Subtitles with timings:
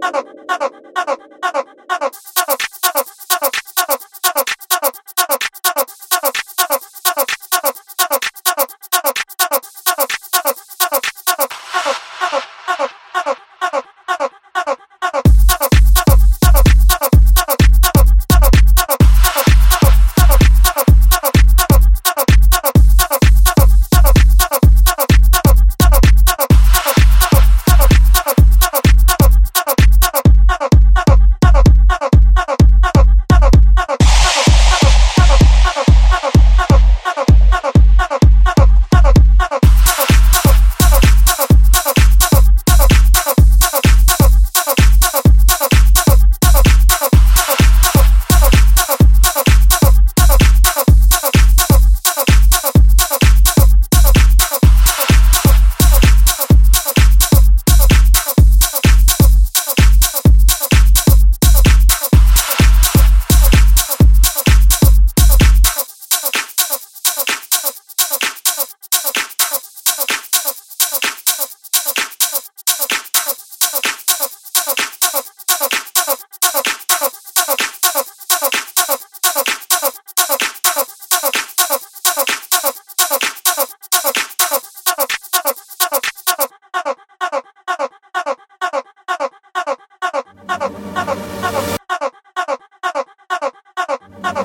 [0.00, 1.15] なぞ!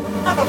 [0.03, 0.41] Ha